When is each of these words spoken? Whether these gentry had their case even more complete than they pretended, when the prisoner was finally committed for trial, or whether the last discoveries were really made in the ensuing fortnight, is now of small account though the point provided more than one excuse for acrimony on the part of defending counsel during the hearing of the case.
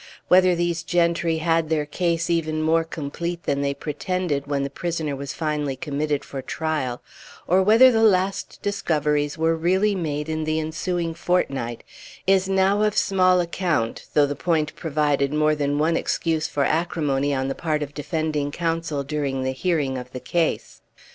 Whether 0.29 0.55
these 0.55 0.81
gentry 0.81 1.37
had 1.37 1.69
their 1.69 1.85
case 1.85 2.27
even 2.27 2.59
more 2.63 2.83
complete 2.83 3.43
than 3.43 3.61
they 3.61 3.75
pretended, 3.75 4.47
when 4.47 4.63
the 4.63 4.69
prisoner 4.71 5.15
was 5.15 5.31
finally 5.35 5.75
committed 5.75 6.25
for 6.25 6.41
trial, 6.41 7.03
or 7.45 7.61
whether 7.61 7.91
the 7.91 8.01
last 8.01 8.59
discoveries 8.63 9.37
were 9.37 9.55
really 9.55 9.93
made 9.93 10.27
in 10.27 10.43
the 10.43 10.59
ensuing 10.59 11.13
fortnight, 11.13 11.83
is 12.25 12.49
now 12.49 12.81
of 12.81 12.97
small 12.97 13.39
account 13.41 14.07
though 14.15 14.25
the 14.25 14.35
point 14.35 14.75
provided 14.75 15.31
more 15.31 15.53
than 15.53 15.77
one 15.77 15.95
excuse 15.95 16.47
for 16.47 16.63
acrimony 16.63 17.31
on 17.31 17.47
the 17.47 17.53
part 17.53 17.83
of 17.83 17.93
defending 17.93 18.49
counsel 18.49 19.03
during 19.03 19.43
the 19.43 19.51
hearing 19.51 19.99
of 19.99 20.13
the 20.13 20.19
case. 20.19 20.81